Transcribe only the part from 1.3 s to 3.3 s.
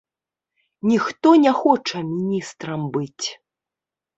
не хоча міністрам быць.